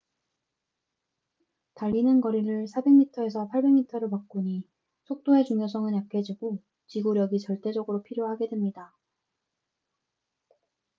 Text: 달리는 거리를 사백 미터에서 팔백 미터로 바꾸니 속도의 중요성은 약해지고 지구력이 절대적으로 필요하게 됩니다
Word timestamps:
달리는 1.75 2.21
거리를 2.21 2.67
사백 2.67 2.91
미터에서 2.95 3.47
팔백 3.49 3.71
미터로 3.71 4.09
바꾸니 4.09 4.67
속도의 5.03 5.45
중요성은 5.45 5.95
약해지고 5.95 6.59
지구력이 6.87 7.39
절대적으로 7.39 8.01
필요하게 8.01 8.49
됩니다 8.49 8.95